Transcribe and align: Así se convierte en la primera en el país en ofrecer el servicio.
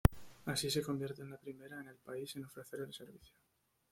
Así 0.47 0.71
se 0.71 0.81
convierte 0.81 1.21
en 1.21 1.29
la 1.29 1.37
primera 1.37 1.79
en 1.79 1.87
el 1.89 1.97
país 1.99 2.35
en 2.35 2.45
ofrecer 2.45 2.79
el 2.79 2.91
servicio. 2.91 3.35